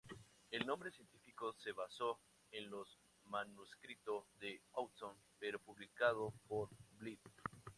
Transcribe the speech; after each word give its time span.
El 0.49 0.65
nombre 0.65 0.89
científico 0.89 1.53
se 1.59 1.73
basó 1.73 2.19
en 2.49 2.71
los 2.71 2.97
manuscrito 3.25 4.25
de 4.39 4.59
Hodgson 4.71 5.15
pero 5.37 5.59
publicado 5.61 6.33
por 6.47 6.69
Blyth. 6.97 7.21